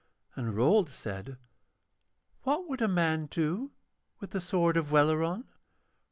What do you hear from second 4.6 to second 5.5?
of Welleran?'